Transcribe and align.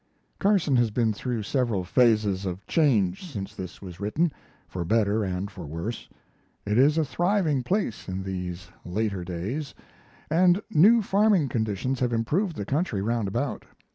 Carson 0.39 0.75
has 0.77 0.89
been 0.89 1.13
through 1.13 1.43
several 1.43 1.83
phases 1.83 2.43
of 2.47 2.65
change 2.65 3.23
since 3.31 3.53
this 3.53 3.83
was 3.83 3.99
written 3.99 4.31
for 4.67 4.83
better 4.83 5.23
and 5.23 5.51
for 5.51 5.67
worse. 5.67 6.09
It 6.65 6.79
is 6.79 6.97
a 6.97 7.05
thriving 7.05 7.61
place 7.61 8.09
in 8.09 8.23
these 8.23 8.69
later 8.83 9.23
days, 9.23 9.75
and 10.27 10.59
new 10.71 11.03
farming 11.03 11.49
conditions 11.49 11.99
have 11.99 12.13
improved 12.13 12.55
the 12.55 12.65
country 12.65 13.03
roundabout. 13.03 13.63